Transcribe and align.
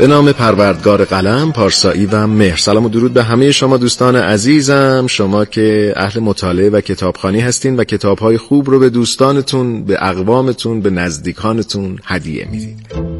به 0.00 0.06
نام 0.06 0.32
پروردگار 0.32 1.04
قلم 1.04 1.52
پارسایی 1.52 2.06
و 2.06 2.26
مهر. 2.26 2.56
سلام 2.56 2.84
و 2.84 2.88
درود 2.88 3.12
به 3.12 3.22
همه 3.22 3.52
شما 3.52 3.76
دوستان 3.76 4.16
عزیزم. 4.16 5.06
شما 5.06 5.44
که 5.44 5.92
اهل 5.96 6.20
مطالعه 6.20 6.70
و 6.70 6.80
کتابخانی 6.80 7.40
هستین 7.40 7.76
و 7.76 7.84
کتابهای 7.84 8.36
خوب 8.36 8.70
رو 8.70 8.78
به 8.78 8.90
دوستانتون 8.90 9.84
به 9.84 9.98
اقوامتون 10.00 10.80
به 10.80 10.90
نزدیکانتون 10.90 11.98
هدیه 12.04 12.48
می‌دید. 12.50 13.19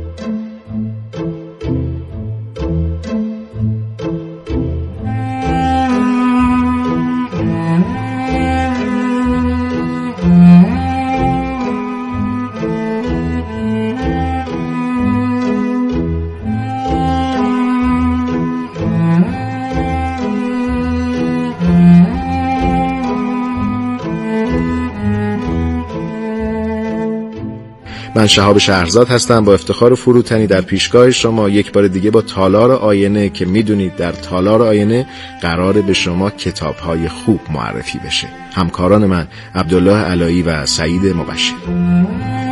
من 28.20 28.26
شهاب 28.26 28.58
شهرزاد 28.58 29.08
هستم. 29.08 29.44
با 29.44 29.54
افتخار 29.54 29.94
فروتنی 29.94 30.46
در 30.46 30.60
پیشگاه 30.60 31.10
شما 31.10 31.48
یک 31.48 31.72
بار 31.72 31.88
دیگه 31.88 32.10
با 32.10 32.22
تالار 32.22 32.72
آینه 32.72 33.28
که 33.28 33.44
می‌دونید 33.44 33.96
در 33.96 34.12
تالار 34.12 34.62
آینه 34.62 35.06
قرار 35.42 35.80
به 35.80 35.92
شما 35.92 36.30
کتاب 36.30 36.76
های 36.76 37.08
خوب 37.08 37.40
معرفی 37.50 37.98
بشه. 37.98 38.26
همکاران 38.54 39.06
من 39.06 39.28
عبدالله 39.54 39.96
علایی 39.96 40.42
و 40.42 40.66
سعید 40.66 41.06
مبشر. 41.06 42.49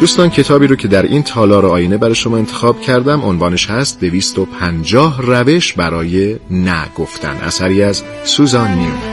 دوستان 0.00 0.30
کتابی 0.30 0.66
رو 0.66 0.76
که 0.76 0.88
در 0.88 1.02
این 1.02 1.22
تالار 1.22 1.66
آینه 1.66 1.96
برای 1.96 2.14
شما 2.14 2.36
انتخاب 2.36 2.80
کردم. 2.80 3.24
عنوانش 3.24 3.70
هست 3.70 4.00
250 4.00 5.22
روش 5.22 5.72
برای 5.72 6.36
نگفتن. 6.50 7.36
اثری 7.36 7.82
از 7.82 8.02
سوزان 8.24 8.70
نیومن 8.70 9.09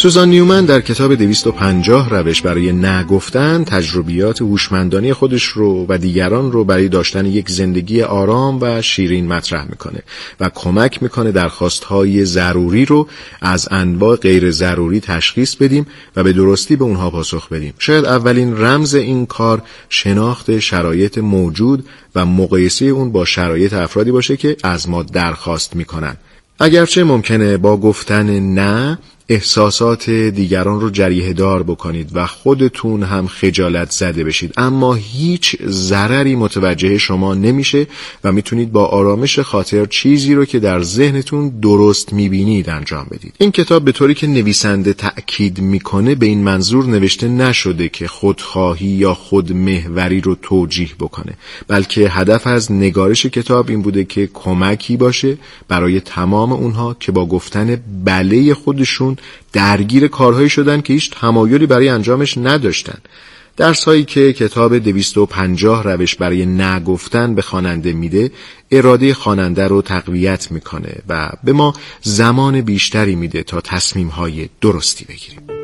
سوزان 0.00 0.28
نیومن 0.28 0.64
در 0.64 0.80
کتاب 0.80 1.14
250 1.14 2.10
روش 2.10 2.42
برای 2.42 2.72
نگفتن 2.72 3.64
تجربیات 3.64 4.42
هوشمندانی 4.42 5.12
خودش 5.12 5.44
رو 5.44 5.86
و 5.88 5.98
دیگران 5.98 6.52
رو 6.52 6.64
برای 6.64 6.88
داشتن 6.88 7.26
یک 7.26 7.50
زندگی 7.50 8.02
آرام 8.02 8.58
و 8.60 8.82
شیرین 8.82 9.28
مطرح 9.28 9.66
می‌کنه 9.68 10.02
و 10.40 10.50
کمک 10.54 11.02
می‌کنه 11.02 11.32
درخواستهای 11.32 12.24
ضروری 12.24 12.84
رو 12.84 13.08
از 13.40 13.68
انواع 13.70 14.16
غیر 14.16 14.50
ضروری 14.50 15.00
تشخیص 15.00 15.54
بدیم 15.54 15.86
و 16.16 16.22
به 16.22 16.32
درستی 16.32 16.76
به 16.76 16.84
اونها 16.84 17.10
پاسخ 17.10 17.48
بدیم. 17.48 17.74
شاید 17.78 18.04
اولین 18.04 18.58
رمز 18.58 18.94
این 18.94 19.26
کار 19.26 19.62
شناخت 19.88 20.58
شرایط 20.58 21.18
موجود 21.18 21.84
و 22.14 22.26
مقایسه 22.26 22.84
اون 22.84 23.12
با 23.12 23.24
شرایط 23.24 23.72
افرادی 23.72 24.10
باشه 24.10 24.36
که 24.36 24.56
از 24.62 24.88
ما 24.88 25.02
درخواست 25.02 25.76
می‌کنن. 25.76 26.16
اگرچه 26.60 27.04
ممکنه 27.04 27.56
با 27.56 27.76
گفتن 27.76 28.40
نه 28.40 28.98
احساسات 29.30 30.10
دیگران 30.10 30.80
رو 30.80 30.90
جریه 30.90 31.32
دار 31.32 31.62
بکنید 31.62 32.10
و 32.14 32.26
خودتون 32.26 33.02
هم 33.02 33.26
خجالت 33.26 33.90
زده 33.90 34.24
بشید. 34.24 34.52
اما 34.56 34.94
هیچ 34.94 35.56
ضرری 35.66 36.36
متوجه 36.36 36.98
شما 36.98 37.34
نمیشه 37.34 37.86
و 38.24 38.32
می‌تونید 38.32 38.72
با 38.72 38.86
آرامش 38.86 39.38
خاطر 39.38 39.86
چیزی 39.86 40.34
رو 40.34 40.44
که 40.44 40.58
در 40.58 40.82
ذهنتون 40.82 41.48
درست 41.48 42.12
می‌بینید 42.12 42.70
انجام 42.70 43.06
بدید. 43.10 43.34
این 43.38 43.50
کتاب 43.50 43.84
به 43.84 43.92
طوری 43.92 44.14
که 44.14 44.26
نویسنده 44.26 44.92
تأکید 44.92 45.60
می‌کنه 45.60 46.14
به 46.14 46.26
این 46.26 46.42
منظور 46.42 46.86
نوشته 46.86 47.28
نشده 47.28 47.88
که 47.88 48.08
خودخواهی 48.08 48.86
یا 48.86 49.14
خودمهوری 49.14 50.20
رو 50.20 50.34
توجیه 50.42 50.90
بکنه 51.00 51.32
بلکه 51.68 52.08
هدف 52.10 52.46
از 52.46 52.72
نگارش 52.72 53.26
کتاب 53.26 53.70
این 53.70 53.82
بوده 53.82 54.04
که 54.04 54.28
کمکی 54.34 54.96
باشه 54.96 55.38
برای 55.68 56.00
تمام 56.00 56.52
اونها 56.52 56.96
که 57.00 57.12
با 57.12 57.26
گفتن 57.26 57.80
بله 58.04 58.54
خودشون 58.54 59.16
درگیر 59.52 60.08
کارهایی 60.08 60.48
شدن 60.48 60.80
که 60.80 60.92
هیچ 60.92 61.10
تمایلی 61.10 61.66
برای 61.66 61.88
انجامش 61.88 62.38
نداشتن. 62.38 62.98
درس 63.56 63.84
هایی 63.84 64.04
که 64.04 64.32
کتاب 64.32 64.78
250 64.78 65.84
روش 65.84 66.14
برای 66.16 66.46
نگفتن 66.46 67.34
به 67.34 67.42
خواننده 67.42 67.92
میده 67.92 68.30
اراده 68.70 69.14
خواننده 69.14 69.68
رو 69.68 69.82
تقویت 69.82 70.52
می‌کنه 70.52 70.94
و 71.08 71.30
به 71.44 71.52
ما 71.52 71.74
زمان 72.02 72.60
بیشتری 72.60 73.14
میده 73.14 73.42
تا 73.42 73.60
تصمیم 73.60 74.08
های 74.08 74.48
درستی 74.60 75.04
بگیریم. 75.04 75.59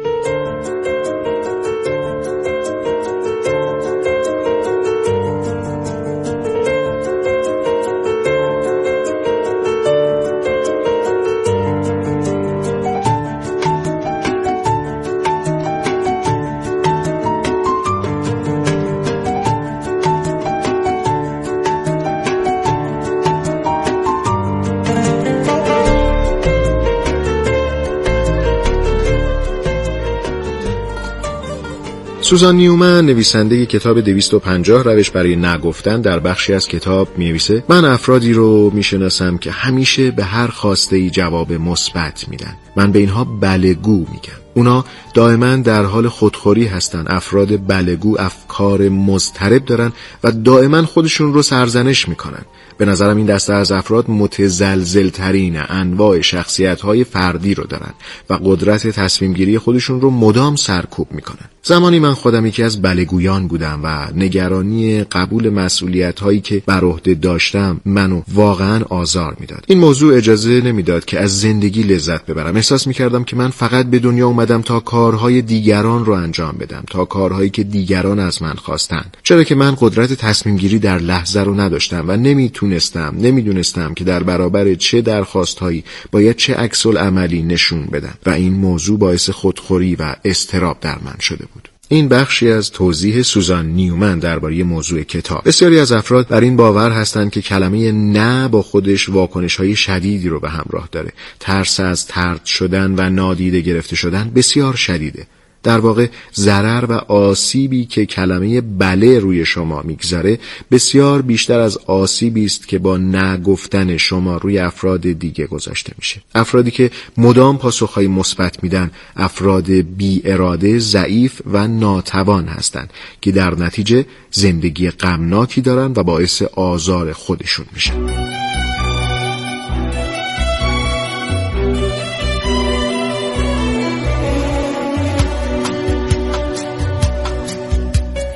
سوزان 32.26 32.56
نیومن 32.56 33.06
نویسنده 33.06 33.66
کتاب 33.66 34.00
250 34.00 34.82
روش 34.82 35.10
برای 35.10 35.36
نگفتن 35.36 36.00
در 36.00 36.18
بخشی 36.18 36.52
از 36.52 36.68
کتاب 36.68 37.08
می 37.18 37.28
نویسه 37.28 37.64
من 37.68 37.84
افرادی 37.84 38.32
رو 38.32 38.70
می‌شناسم 38.70 39.38
که 39.38 39.50
همیشه 39.50 40.10
به 40.10 40.24
هر 40.24 40.46
خواسته 40.46 40.96
ای 40.96 41.10
جواب 41.10 41.52
مثبت 41.52 42.28
میدن. 42.28 42.56
من 42.76 42.92
به 42.92 42.98
اینها 42.98 43.24
بلگو 43.24 43.98
میگم. 43.98 44.45
اونا 44.56 44.84
دائما 45.14 45.56
در 45.56 45.82
حال 45.82 46.08
خودخوری 46.08 46.66
هستن. 46.66 47.04
افراد 47.08 47.66
بلگو 47.66 48.20
افکار 48.20 48.88
مضطرب 48.88 49.64
دارن 49.64 49.92
و 50.24 50.32
دائما 50.32 50.82
خودشون 50.82 51.34
رو 51.34 51.42
سرزنش 51.42 52.08
می‌کنن. 52.08 52.42
به 52.78 52.84
نظرم 52.84 53.16
این 53.16 53.26
دسته 53.26 53.52
از 53.52 53.72
افراد 53.72 54.10
متزلزل 54.10 55.08
ترین 55.08 55.56
انواع 55.68 56.20
شخصیت 56.20 56.80
های 56.80 57.04
فردی 57.04 57.54
رو 57.54 57.64
دارن 57.64 57.94
و 58.30 58.38
قدرت 58.44 58.86
تصمیم 58.86 59.32
گیری 59.32 59.58
خودشون 59.58 60.00
رو 60.00 60.10
مدام 60.10 60.56
سرکوب 60.56 61.06
می‌کنن. 61.10 61.48
زمانی 61.62 61.98
من 61.98 62.14
خودم 62.14 62.46
یکی 62.46 62.62
از 62.62 62.82
بلگویان 62.82 63.48
بودم 63.48 63.80
و 63.84 64.06
نگرانی 64.14 65.04
قبول 65.04 65.50
مسئولیت 65.50 66.20
هایی 66.20 66.40
که 66.40 66.62
بر 66.66 66.84
عهده 66.84 67.14
داشتم 67.14 67.80
منو 67.84 68.22
واقعا 68.34 68.84
آزار 68.88 69.36
می‌داد. 69.40 69.64
این 69.66 69.78
موضوع 69.78 70.16
اجازه 70.16 70.60
نمی‌داد 70.60 71.04
که 71.04 71.20
از 71.20 71.40
زندگی 71.40 71.82
لذت 71.82 72.26
ببرم. 72.26 72.56
احساس 72.56 72.86
می‌کردم 72.86 73.24
که 73.24 73.36
من 73.36 73.50
فقط 73.50 73.86
به 73.86 73.98
دنیا 73.98 74.28
تا 74.46 74.80
کارهای 74.80 75.42
دیگران 75.42 76.04
رو 76.04 76.12
انجام 76.12 76.56
بدم 76.60 76.84
تا 76.90 77.04
کارهایی 77.04 77.50
که 77.50 77.64
دیگران 77.64 78.18
از 78.18 78.42
من 78.42 78.54
خواستند 78.54 79.16
چرا 79.22 79.44
که 79.44 79.54
من 79.54 79.76
قدرت 79.80 80.12
تصمیم 80.12 80.56
گیری 80.56 80.78
در 80.78 80.98
لحظه 80.98 81.40
رو 81.40 81.60
نداشتم 81.60 82.04
و 82.08 82.16
نمی‌تونستم 82.16 83.14
نمی‌دونستم 83.18 83.94
که 83.94 84.04
در 84.04 84.22
برابر 84.22 84.74
چه 84.74 85.00
درخواستهایی 85.00 85.84
باید 86.10 86.36
چه 86.36 86.54
عکس 86.54 86.86
عملی 86.86 87.42
نشون 87.42 87.86
بدم 87.86 88.14
و 88.26 88.30
این 88.30 88.52
موضوع 88.52 88.98
باعث 88.98 89.30
خودخوری 89.30 89.96
و 89.96 90.14
استراب 90.24 90.80
در 90.80 90.98
من 91.04 91.16
شده 91.20 91.44
بود. 91.54 91.75
این 91.88 92.08
بخشی 92.08 92.50
از 92.50 92.70
توضیح 92.70 93.22
سوزان 93.22 93.66
نیومن 93.66 94.18
درباره 94.18 94.62
موضوع 94.62 95.02
کتاب. 95.02 95.42
بسیاری 95.44 95.78
از 95.78 95.92
افراد 95.92 96.28
بر 96.28 96.40
این 96.40 96.56
باور 96.56 96.90
هستند 96.90 97.30
که 97.30 97.42
کلمه 97.42 97.92
نه 97.92 98.48
با 98.48 98.62
خودش 98.62 99.08
واکنش 99.08 99.56
های 99.56 99.76
شدیدی 99.76 100.28
رو 100.28 100.40
به 100.40 100.50
همراه 100.50 100.88
داره. 100.92 101.12
ترس 101.40 101.80
از 101.80 102.06
ترد 102.06 102.44
شدن 102.44 102.94
و 102.98 103.10
نادیده 103.10 103.60
گرفته 103.60 103.96
شدن 103.96 104.32
بسیار 104.34 104.74
شدیده. 104.74 105.26
در 105.66 105.78
واقع 105.78 106.06
ضرر 106.34 106.84
و 106.84 106.92
آسیبی 106.92 107.84
که 107.84 108.06
کلمه 108.06 108.60
بله 108.60 109.18
روی 109.18 109.46
شما 109.46 109.82
می‌گذاره 109.82 110.38
بسیار 110.70 111.22
بیشتر 111.22 111.60
از 111.60 111.78
آسیبی 111.86 112.44
است 112.44 112.68
که 112.68 112.78
با 112.78 112.98
نگفتن 112.98 113.96
شما 113.96 114.36
روی 114.36 114.58
افراد 114.58 115.00
دیگه 115.00 115.46
گذاشته 115.46 115.92
میشه. 115.98 116.20
افرادی 116.34 116.70
که 116.70 116.90
مدام 117.16 117.58
پاسخهای 117.58 118.06
مثبت 118.06 118.62
میدن 118.62 118.90
افراد 119.16 119.70
بی 119.70 120.22
اراده 120.24 120.78
ضعیف 120.78 121.40
و 121.46 121.68
ناتوان 121.68 122.48
هستند 122.48 122.90
که 123.20 123.32
در 123.32 123.54
نتیجه 123.54 124.06
زندگی 124.30 124.90
غمناکی 124.90 125.60
دارن 125.60 125.92
و 125.96 126.02
باعث 126.02 126.42
آزار 126.42 127.12
خودشون 127.12 127.66
میشن. 127.74 128.65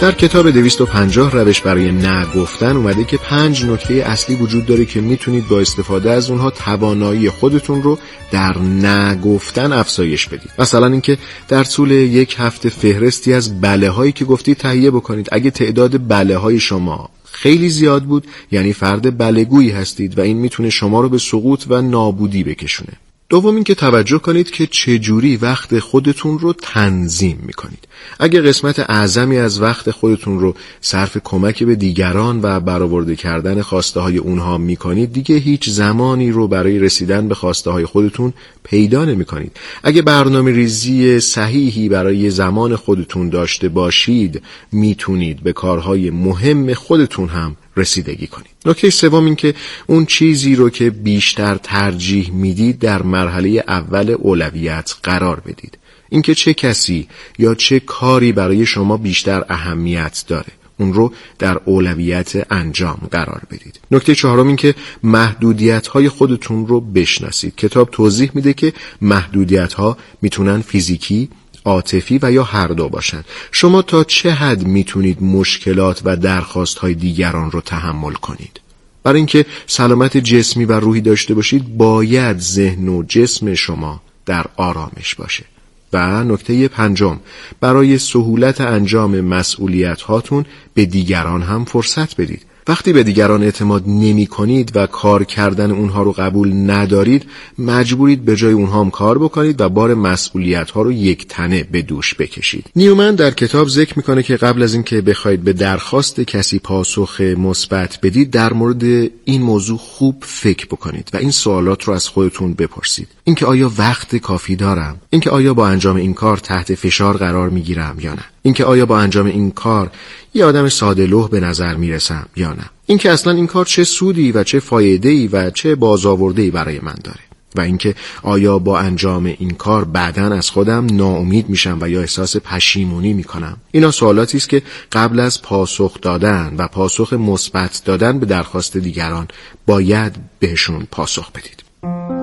در 0.00 0.12
کتاب 0.12 0.50
250 0.50 1.30
روش 1.32 1.60
برای 1.60 1.92
نگفتن 1.92 2.76
اومده 2.76 3.04
که 3.04 3.16
پنج 3.16 3.64
نکته 3.64 3.94
اصلی 3.94 4.36
وجود 4.36 4.66
داره 4.66 4.84
که 4.84 5.00
می‌تونید 5.00 5.48
با 5.48 5.60
استفاده 5.60 6.10
از 6.10 6.30
اونها 6.30 6.50
توانایی 6.50 7.30
خودتون 7.30 7.82
رو 7.82 7.98
در 8.30 8.58
نگفتن 8.58 9.72
افزایش 9.72 10.28
بدید. 10.28 10.50
مثلا 10.58 10.86
اینکه 10.86 11.18
در 11.48 11.64
طول 11.64 11.90
یک 11.90 12.36
هفته 12.38 12.68
فهرستی 12.68 13.32
از 13.32 13.60
بله 13.60 13.90
هایی 13.90 14.12
که 14.12 14.24
گفتید 14.24 14.56
تهیه 14.56 14.90
بکنید. 14.90 15.28
اگه 15.32 15.50
تعداد 15.50 16.08
بله 16.08 16.36
های 16.36 16.60
شما 16.60 17.10
خیلی 17.32 17.68
زیاد 17.68 18.02
بود 18.02 18.26
یعنی 18.50 18.72
فرد 18.72 19.18
بلگویی 19.18 19.70
هستید 19.70 20.18
و 20.18 20.20
این 20.20 20.36
می‌تونه 20.36 20.70
شما 20.70 21.00
رو 21.00 21.08
به 21.08 21.18
سقوط 21.18 21.64
و 21.68 21.82
نابودی 21.82 22.44
بکشونه. 22.44 22.92
دوم 23.30 23.54
اینکه 23.54 23.74
توجه 23.74 24.18
کنید 24.18 24.50
که 24.50 24.66
چجوری 24.66 25.36
وقت 25.36 25.78
خودتون 25.78 26.38
رو 26.38 26.52
تنظیم 26.52 27.38
می‌کنید 27.42 27.88
اگه 28.18 28.40
قسمت 28.40 28.90
اعظمی 28.90 29.38
از 29.38 29.60
وقت 29.60 29.90
خودتون 29.90 30.40
رو 30.40 30.54
صرف 30.80 31.16
کمک 31.24 31.62
به 31.62 31.74
دیگران 31.74 32.40
و 32.42 32.60
برآورده 32.60 33.16
کردن 33.16 33.62
خواسته 33.62 34.00
های 34.00 34.18
اونها 34.18 34.58
می‌کنید 34.58 35.12
دیگه 35.12 35.36
هیچ 35.36 35.70
زمانی 35.70 36.30
رو 36.30 36.48
برای 36.48 36.78
رسیدن 36.78 37.28
به 37.28 37.34
خواسته 37.34 37.70
های 37.70 37.84
خودتون 37.84 38.32
پیدا 38.64 39.04
نمی 39.04 39.24
کنید. 39.24 39.56
اگه 39.82 40.02
برنامه 40.02 40.52
ریزی 40.52 41.20
صحیحی 41.20 41.88
برای 41.88 42.30
زمان 42.30 42.76
خودتون 42.76 43.28
داشته 43.28 43.68
باشید 43.68 44.42
می‌تونید 44.72 45.42
به 45.42 45.52
کارهای 45.52 46.10
مهم 46.10 46.74
خودتون 46.74 47.28
هم 47.28 47.56
رسیدگی 47.78 48.26
کنید. 48.26 48.50
نکته 48.66 48.90
سوم 48.90 49.24
این 49.24 49.36
که 49.36 49.54
اون 49.86 50.06
چیزی 50.06 50.54
رو 50.54 50.70
که 50.70 50.90
بیشتر 50.90 51.54
ترجیح 51.54 52.30
می‌دید 52.30 52.78
در 52.78 53.02
مرحله 53.02 53.64
اول 53.68 54.10
اولویت 54.10 54.94
قرار 55.02 55.40
بدید. 55.40 55.78
اینکه 56.08 56.34
چه 56.34 56.54
کسی 56.54 57.08
یا 57.38 57.54
چه 57.54 57.80
کاری 57.80 58.32
برای 58.32 58.66
شما 58.66 58.96
بیشتر 58.96 59.44
اهمیت 59.48 60.24
داره 60.28 60.52
اون 60.78 60.92
رو 60.92 61.12
در 61.38 61.60
اولویت 61.64 62.52
انجام 62.52 63.08
قرار 63.10 63.42
بدید. 63.50 63.80
نکته 63.90 64.14
چهارم 64.14 64.46
این 64.46 64.56
که 64.56 64.74
محدودیت 65.02 65.86
های 65.86 66.08
خودتون 66.08 66.66
رو 66.66 66.80
بشناسید. 66.80 67.56
کتاب 67.56 67.90
توضیح 67.90 68.30
میده 68.34 68.52
که 68.52 68.72
محدودیت 69.00 69.72
ها 69.72 69.96
می‌تونن 70.22 70.60
فیزیکی 70.60 71.28
عاطفی 71.64 72.18
و 72.22 72.32
یا 72.32 72.42
هر 72.42 72.68
دو 72.68 72.88
باشند. 72.88 73.24
شما 73.52 73.82
تا 73.82 74.04
چه 74.04 74.30
حد 74.30 74.66
می‌تونید 74.66 75.22
مشکلات 75.22 76.02
و 76.04 76.16
درخواست 76.16 76.78
های 76.78 76.94
دیگران 76.94 77.50
رو 77.50 77.60
تحمل 77.60 78.12
کنید؟ 78.12 78.60
برای 79.02 79.16
اینکه 79.16 79.46
سلامت 79.66 80.16
جسمی 80.16 80.64
و 80.64 80.72
روحی 80.72 81.00
داشته 81.00 81.34
باشید 81.34 81.76
باید 81.76 82.38
ذهن 82.38 82.88
و 82.88 83.02
جسم 83.02 83.54
شما 83.54 84.00
در 84.26 84.46
آرامش 84.56 85.14
باشه. 85.14 85.44
و 85.92 86.24
نکته 86.24 86.68
پنجم 86.68 87.20
برای 87.60 87.98
سهولت 87.98 88.60
انجام 88.60 89.20
مسئولیت 89.20 90.00
هاتون 90.00 90.44
به 90.74 90.84
دیگران 90.84 91.42
هم 91.42 91.64
فرصت 91.64 92.20
بدید. 92.20 92.42
وقتی 92.68 92.92
به 92.92 93.02
دیگران 93.02 93.42
اعتماد 93.42 93.82
نمی 93.86 94.26
کنید 94.26 94.72
و 94.74 94.86
کار 94.86 95.24
کردن 95.24 95.70
اونها 95.70 96.02
رو 96.02 96.12
قبول 96.12 96.70
ندارید 96.70 97.24
مجبورید 97.58 98.24
به 98.24 98.36
جای 98.36 98.52
اونها 98.52 98.80
هم 98.80 98.90
کار 98.90 99.18
بکنید 99.18 99.60
و 99.60 99.68
بار 99.68 99.94
مسئولیت 99.94 100.70
ها 100.70 100.82
رو 100.82 100.92
یک 100.92 101.28
تنه 101.28 101.62
به 101.72 101.82
دوش 101.82 102.14
بکشید. 102.14 102.66
نیومن 102.76 103.14
در 103.14 103.30
کتاب 103.30 103.68
ذکر 103.68 103.92
می‌کنه 103.96 104.22
که 104.22 104.36
قبل 104.36 104.62
از 104.62 104.74
اینکه 104.74 105.00
بخواید 105.00 105.44
به 105.44 105.52
درخواست 105.52 106.20
کسی 106.20 106.58
پاسخ 106.58 107.20
مثبت 107.20 107.98
بدید 108.02 108.30
در 108.30 108.52
مورد 108.52 108.82
این 109.24 109.42
موضوع 109.42 109.78
خوب 109.78 110.16
فکر 110.26 110.66
بکنید 110.66 111.10
و 111.12 111.16
این 111.16 111.30
سوالات 111.30 111.84
رو 111.84 111.94
از 111.94 112.08
خودتون 112.08 112.54
بپرسید. 112.54 113.08
اینکه 113.24 113.46
آیا 113.46 113.72
وقت 113.78 114.16
کافی 114.16 114.56
دارم؟ 114.56 115.00
اینکه 115.10 115.30
آیا 115.30 115.54
با 115.54 115.68
انجام 115.68 115.96
این 115.96 116.14
کار 116.14 116.36
تحت 116.36 116.74
فشار 116.74 117.16
قرار 117.16 117.48
می‌گیرم 117.48 117.96
یا 118.00 118.14
نه؟ 118.14 118.24
اینکه 118.48 118.64
آیا 118.64 118.86
با 118.86 118.98
انجام 118.98 119.26
این 119.26 119.50
کار 119.50 119.90
یه 120.34 120.44
آدم 120.44 120.68
ساده 120.68 121.06
لوح 121.06 121.28
به 121.28 121.40
نظر 121.40 121.74
می‌رسم 121.74 122.26
یا 122.36 122.52
نه. 122.52 122.70
اینکه 122.86 123.10
اصلا 123.10 123.32
این 123.32 123.46
کار 123.46 123.64
چه 123.64 123.84
سودی 123.84 124.32
و 124.32 124.44
چه 124.44 124.60
فایده 124.60 125.08
ای 125.08 125.26
و 125.26 125.50
چه 125.50 125.74
بازآورده 125.74 126.50
برای 126.50 126.80
من 126.82 126.94
داره 127.04 127.20
و 127.56 127.60
اینکه 127.60 127.94
آیا 128.22 128.58
با 128.58 128.78
انجام 128.78 129.24
این 129.26 129.50
کار 129.50 129.84
بعدا 129.84 130.34
از 130.34 130.50
خودم 130.50 130.86
ناامید 130.92 131.48
میشم 131.48 131.78
و 131.80 131.88
یا 131.88 132.00
احساس 132.00 132.36
پشیمونی 132.36 133.12
می‌کنم. 133.12 133.56
اینا 133.70 133.90
سوالاتی 133.90 134.36
است 134.36 134.48
که 134.48 134.62
قبل 134.92 135.20
از 135.20 135.42
پاسخ 135.42 136.00
دادن 136.00 136.54
و 136.58 136.68
پاسخ 136.68 137.12
مثبت 137.12 137.82
دادن 137.84 138.18
به 138.18 138.26
درخواست 138.26 138.76
دیگران 138.76 139.28
باید 139.66 140.16
بهشون 140.38 140.86
پاسخ 140.90 141.32
بدید. 141.32 142.17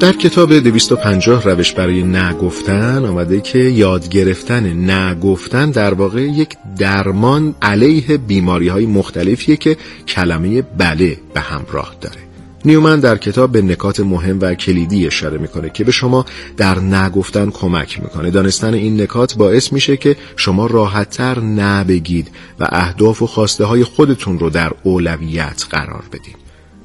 در 0.00 0.12
کتاب 0.12 0.54
250 0.54 1.42
روش 1.42 1.72
برای 1.72 2.02
نگفتن 2.02 3.04
آمده 3.04 3.40
که 3.40 3.58
یاد 3.58 4.08
گرفتن 4.08 4.90
نگفتن 4.90 5.70
در 5.70 5.94
واقع 5.94 6.22
یک 6.22 6.56
درمان 6.78 7.54
علیه 7.62 8.16
بیماری 8.16 8.68
های 8.68 8.86
مختلفیه 8.86 9.56
که 9.56 9.76
کلمه 10.08 10.62
بله 10.62 11.16
به 11.34 11.40
همراه 11.40 11.96
داره. 12.00 12.16
نیومن 12.64 13.00
در 13.00 13.16
کتاب 13.16 13.52
به 13.52 13.62
نکات 13.62 14.00
مهم 14.00 14.38
و 14.40 14.54
کلیدی 14.54 15.06
اشاره 15.06 15.38
می‌کنه 15.38 15.70
که 15.70 15.84
به 15.84 15.92
شما 15.92 16.26
در 16.56 16.78
نگفتن 16.78 17.50
کمک 17.50 18.00
می‌کنه. 18.02 18.30
دانستن 18.30 18.74
این 18.74 19.00
نکات 19.00 19.34
باعث 19.34 19.72
میشه 19.72 19.96
که 19.96 20.16
شما 20.36 20.66
راحتتر 20.66 21.40
نبگید 21.40 22.30
و 22.60 22.68
اهداف 22.68 23.22
و 23.22 23.26
خواسته 23.26 23.64
های 23.64 23.84
خودتون 23.84 24.38
رو 24.38 24.50
در 24.50 24.72
اولویت 24.82 25.64
قرار 25.70 26.04
بدید 26.12 26.36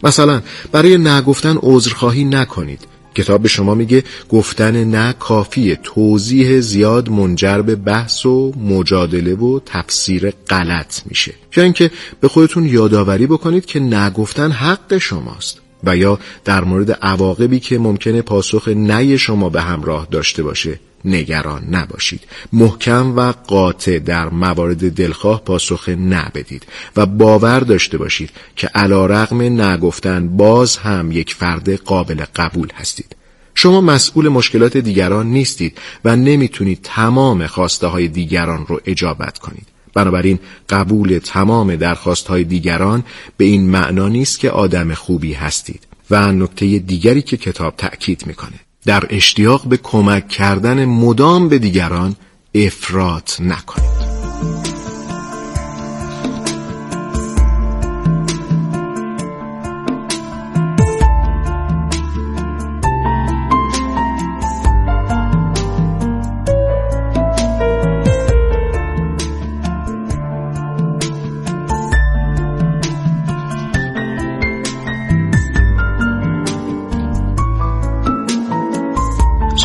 مثلا 0.03 0.41
برای 0.71 0.97
نگفتن 0.97 1.57
عذرخواهی 1.61 2.23
نکنید. 2.23 2.94
کتاب 3.15 3.41
به 3.41 3.47
شما 3.47 3.75
میگه 3.75 4.03
گفتن 4.29 4.83
نه 4.83 5.13
کافیه 5.13 5.79
توضیح 5.83 6.59
زیاد 6.59 7.09
منجر 7.09 7.61
به 7.61 7.75
بحث 7.75 8.25
و 8.25 8.51
مجادله 8.51 9.35
و 9.35 9.59
تفسیر 9.65 10.33
غلط 10.49 11.01
میشه. 11.05 11.33
یا 11.57 11.63
اینکه 11.63 11.91
به 12.19 12.27
خودتون 12.27 12.65
یادآوری 12.65 13.27
بکنید 13.27 13.65
که 13.65 13.79
نگفتن 13.79 14.51
حق 14.51 14.97
شماست. 14.97 15.64
و 15.85 15.97
یا 15.97 16.19
در 16.45 16.63
مورد 16.63 16.91
عواقبی 16.91 17.59
که 17.59 17.79
ممکنه 17.79 18.21
پاسخ 18.21 18.67
نه 18.67 19.17
شما 19.17 19.49
به 19.49 19.61
همراه 19.61 20.07
داشته 20.11 20.43
باشه 20.43 20.79
نگران 21.05 21.63
نباشید. 21.63 22.21
محکم 22.53 23.15
و 23.15 23.31
قاطع 23.31 23.99
در 23.99 24.29
موارد 24.29 24.91
دلخواه 24.95 25.41
پاسخ 25.43 25.89
نبدید 25.89 26.65
و 26.95 27.05
باور 27.05 27.59
داشته 27.59 27.97
باشید 27.97 28.29
که 28.55 28.67
علا 28.67 29.05
رقم 29.05 29.41
نگفتن 29.41 30.37
باز 30.37 30.77
هم 30.77 31.11
یک 31.11 31.33
فرد 31.33 31.69
قابل 31.75 32.23
قبول 32.35 32.67
هستید. 32.75 33.15
شما 33.55 33.81
مسئول 33.81 34.29
مشکلات 34.29 34.77
دیگران 34.77 35.27
نیستید 35.27 35.77
و 36.05 36.15
نمی‌تونید 36.15 36.79
تمام 36.83 37.47
خواسته 37.47 37.87
های 37.87 38.07
دیگران 38.07 38.65
رو 38.67 38.81
اجابت 38.85 39.37
کنید. 39.37 39.74
بنابراین 39.95 40.39
قبول 40.69 41.19
تمام 41.23 41.75
درخواست 41.75 42.27
های 42.27 42.43
دیگران 42.43 43.03
به 43.37 43.45
این 43.45 43.69
معنا 43.69 44.07
نیست 44.07 44.39
که 44.39 44.49
آدم 44.49 44.93
خوبی 44.93 45.33
هستید. 45.33 45.87
و 46.11 46.31
نکته 46.31 46.79
دیگری 46.79 47.21
که 47.21 47.37
کتاب 47.37 47.73
تأکید 47.77 48.27
می‌کنه 48.27 48.59
در 48.85 49.03
اشتیاق 49.09 49.67
به 49.67 49.77
کمک 49.77 50.27
کردن 50.27 50.85
مدام 50.85 51.49
به 51.49 51.59
دیگران 51.59 52.15
افراط 52.55 53.41
نکنید. 53.41 53.94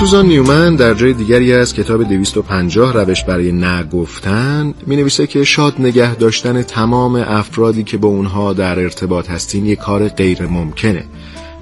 سوزان 0.01 0.27
نیومن 0.27 0.77
در 0.77 0.95
جای 0.95 1.13
دیگری 1.13 1.53
از 1.53 1.75
کتاب 1.75 2.05
250 2.05 2.93
روش 2.93 3.25
برای 3.25 3.53
نگفتن 3.53 4.75
می 4.87 4.97
نویسه 4.97 5.27
که 5.27 5.45
شاد 5.45 5.75
نگه 5.79 6.15
داشتن 6.15 6.63
تمام 6.63 7.15
افرادی 7.15 7.83
که 7.83 7.97
با 7.97 8.09
اونها 8.09 8.53
در 8.53 8.79
ارتباط 8.79 9.31
هستین 9.31 9.67
یک 9.67 9.79
کار 9.79 10.09
غیر 10.09 10.47
ممکنه. 10.47 11.05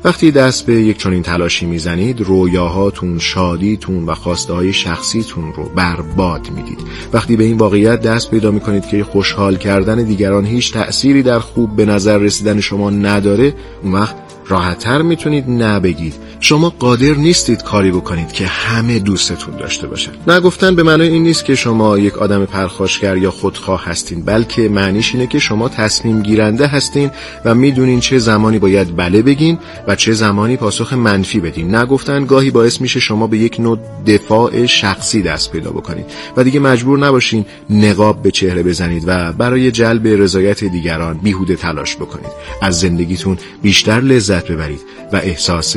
وقتی 0.05 0.31
دست 0.31 0.67
به 0.67 0.75
یک 0.75 0.99
چنین 0.99 1.23
تلاشی 1.23 1.67
می‌زنید 1.67 2.21
رویاهاتون 2.21 3.19
شادیتون 3.19 4.07
و 4.07 4.15
خواسته 4.15 4.53
های 4.53 4.73
شخصیتون 4.73 5.53
رو 5.53 5.65
برباد 5.75 6.51
می‌دید. 6.51 6.79
وقتی 7.13 7.37
به 7.37 7.45
این 7.45 7.59
واقعیت 7.59 8.01
دست 8.01 8.31
پیدا 8.31 8.51
می‌کنید 8.51 8.87
که 8.87 9.05
خوشحال 9.05 9.57
کردن 9.57 10.05
دیگران 10.05 10.47
هیچ 10.47 10.73
تأثیری 10.73 11.23
در 11.23 11.39
خوب 11.39 11.77
به 11.77 11.85
نظر 11.85 12.19
رسیدن 12.19 12.61
شما 12.61 12.91
نداره 12.91 13.55
اون 13.83 13.93
وقت 13.93 14.17
راحتتر 14.47 15.03
می‌تونید 15.03 15.51
نبگید. 15.51 16.28
شما 16.41 16.71
قادر 16.71 17.15
نیستید 17.15 17.63
کاری 17.63 17.91
بکنید 17.91 18.33
که 18.33 18.47
همه 18.47 18.99
دوستتون 18.99 19.57
داشته 19.57 19.87
باشن. 19.87 20.13
نگفتن 20.29 20.77
به 20.77 20.83
معنای 20.83 21.09
این 21.09 21.23
نیست 21.23 21.45
که 21.45 21.55
شما 21.55 21.99
یک 21.99 22.19
آدم 22.19 22.45
پرخاشگر 22.45 23.17
یا 23.17 23.31
خودخواه 23.31 23.85
هستین 23.85 24.23
بلکه 24.23 24.69
معنیش 24.69 25.15
اینه 25.15 25.27
که 25.27 25.39
شما 25.39 25.69
تصمیم 25.69 26.23
گیرنده 26.23 26.67
هستین 26.67 27.11
و 27.45 27.55
می‌دونین 27.55 28.01
چه 28.01 28.19
زمانی 28.19 28.59
باید 28.59 28.97
بله 28.97 29.23
بگین 29.23 29.59
و 29.87 29.97
چه 29.97 30.13
زمانی 30.13 30.57
پاسخ 30.57 30.93
منفی 30.93 31.41
بدین. 31.41 31.75
نگفتن 31.75 32.27
گاهی 32.27 32.51
باعث 32.51 32.81
میشه 32.81 33.01
شما 33.01 33.27
به 33.27 33.39
یک 33.39 33.61
نوع 33.61 33.79
دفاع 34.07 34.67
شخصی 34.67 35.23
دست 35.23 35.53
پیدا 35.53 35.71
بکنید 35.71 36.07
و 36.37 36.45
دیگه 36.45 36.61
مجبور 36.61 36.99
نباشین 36.99 37.45
نقاب 37.71 38.23
به 38.23 38.31
چهره 38.31 38.63
بزنید 38.63 39.05
و 39.07 39.33
برای 39.33 39.71
جلب 39.71 40.07
رضایت 40.07 40.65
دیگران 40.65 41.19
بیهوده 41.19 41.57
تلاش 41.57 41.97
بکنید. 41.97 42.31
از 42.63 42.81
زندگیتون 42.81 43.39
بیشتر 43.63 44.01
لذت 44.01 44.51
ببرید 44.51 44.81
و 45.13 45.17
احساس 45.17 45.77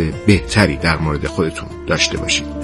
بهتری 0.52 0.78
در 0.78 0.98
مورد 0.98 1.28
خودتون 1.28 1.70
داشته 1.88 2.18
باشید. 2.18 2.61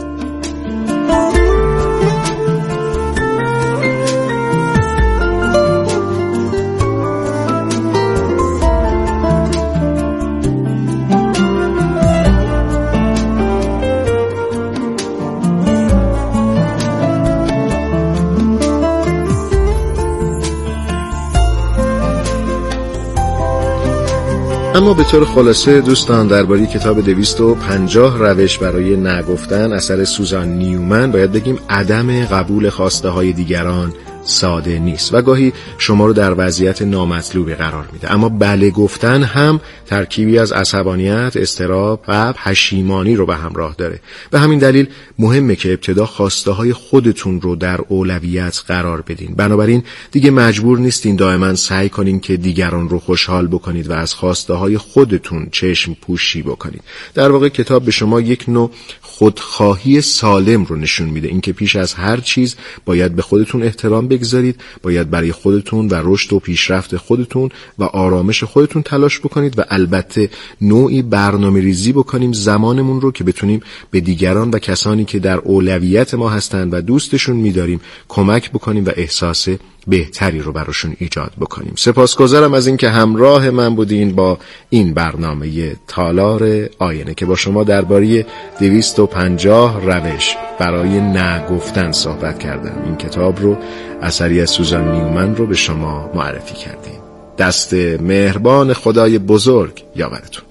اما 24.77 24.93
به 24.93 25.03
طور 25.03 25.25
خلاصه 25.25 25.81
دوستان 25.81 26.27
درباره 26.27 26.65
کتاب 26.65 27.01
250 27.01 28.17
روش 28.19 28.57
برای 28.57 28.95
نگفتن 28.95 29.73
اثر 29.73 30.03
سوزان 30.03 30.47
نیومن 30.47 31.11
باید 31.11 31.31
بگیم 31.31 31.59
عدم 31.69 32.25
قبول 32.25 32.69
خواسته 32.69 33.09
های 33.09 33.33
دیگران. 33.33 33.93
ساده 34.27 34.79
نیست 34.79 35.13
و 35.13 35.21
گاهی 35.21 35.53
شما 35.77 36.05
رو 36.05 36.13
در 36.13 36.35
وضعیت 36.37 36.81
نامطلوبی 36.81 37.53
قرار 37.53 37.85
میده. 37.93 38.13
اما 38.13 38.29
بله 38.29 38.69
گفتن 38.69 39.23
هم 39.23 39.59
ترکیبی 39.85 40.39
از 40.39 40.51
عصبانیت، 40.51 41.33
استراب 41.35 42.03
و 42.07 42.33
پشیمانی 42.33 43.15
رو 43.15 43.25
به 43.25 43.35
همراه 43.35 43.75
داره. 43.77 43.99
به 44.31 44.39
همین 44.39 44.59
دلیل 44.59 44.87
مهمه 45.19 45.55
که 45.55 45.69
ابتدا 45.69 46.05
خواسته 46.05 46.51
های 46.51 46.73
خودتون 46.73 47.41
رو 47.41 47.55
در 47.55 47.81
اولویت 47.87 48.63
قرار 48.67 49.01
بدین. 49.01 49.35
بنابراین 49.35 49.83
دیگه 50.11 50.31
مجبور 50.31 50.79
نیستین 50.79 51.15
دائما 51.15 51.55
سعی 51.55 51.89
کنین 51.89 52.19
که 52.19 52.37
دیگران 52.37 52.89
رو 52.89 52.99
خوشحال 52.99 53.47
بکنید 53.47 53.89
و 53.89 53.93
از 53.93 54.13
خواسته 54.13 54.53
های 54.53 54.77
خودتون 54.77 55.47
چشم 55.51 55.93
پوشی 55.93 56.41
بکنید. 56.41 56.81
در 57.13 57.31
واقع 57.31 57.49
کتاب 57.49 57.85
به 57.85 57.91
شما 57.91 58.21
یک 58.21 58.45
نوع 58.47 58.71
خودخواهی 59.01 60.01
سالم 60.01 60.65
رو 60.65 60.75
نشون 60.75 61.09
میده. 61.09 61.27
اینکه 61.27 61.53
پیش 61.53 61.75
از 61.75 61.93
هر 61.93 62.17
چیز 62.17 62.55
باید 62.85 63.15
به 63.15 63.21
خودتون 63.21 63.63
احترام 63.63 64.07
بگذارید 64.17 64.61
باید 64.83 65.09
برای 65.09 65.31
خودتون 65.31 65.87
و 65.87 66.01
رشد 66.03 66.33
و 66.33 66.39
پیشرفت 66.39 66.97
خودتون 66.97 67.49
و 67.79 67.83
آرامش 67.83 68.43
خودتون 68.43 68.81
تلاش 68.81 69.19
بکنید 69.19 69.59
و 69.59 69.63
البته 69.69 70.29
نوعی 70.61 71.01
برنامه 71.01 71.59
ریزی 71.59 71.93
بکنیم 71.93 72.33
زمانمون 72.33 73.01
رو 73.01 73.11
که 73.11 73.23
بتونیم 73.23 73.61
به 73.91 73.99
دیگران 73.99 74.49
و 74.49 74.59
کسانی 74.59 75.05
که 75.05 75.19
در 75.19 75.37
اولویت 75.37 76.13
ما 76.13 76.29
هستند 76.29 76.73
و 76.73 76.81
دوستشون 76.81 77.35
میداریم 77.35 77.81
کمک 78.07 78.51
بکنیم 78.51 78.85
و 78.85 78.91
احساس 78.95 79.47
بهتری 79.87 80.39
رو 80.39 80.51
براشون 80.51 80.95
ایجاد 80.99 81.31
بکنیم. 81.39 81.73
سپاسگزارم 81.75 82.53
از 82.53 82.67
اینکه 82.67 82.89
همراه 82.89 83.49
من 83.49 83.75
بودین 83.75 84.15
با 84.15 84.37
این 84.69 84.93
برنامه 84.93 85.75
تالار 85.87 86.69
آینه 86.79 87.13
که 87.13 87.25
با 87.25 87.35
شما 87.35 87.63
درباره 87.63 88.25
250 88.59 89.85
روش 89.85 90.35
برای 90.59 91.01
نگفتن 91.01 91.91
صحبت 91.91 92.39
کردم. 92.39 92.83
این 92.85 92.95
کتاب 92.95 93.41
رو 93.41 93.57
اثری 94.01 94.41
از 94.41 94.49
سوزان 94.49 94.91
نیومن 94.91 95.35
رو 95.35 95.47
به 95.47 95.55
شما 95.55 96.11
معرفی 96.15 96.55
کردیم. 96.55 96.99
دست 97.37 97.73
مهربان 98.01 98.73
خدای 98.73 99.19
بزرگ 99.19 99.83
یاورتون. 99.95 100.46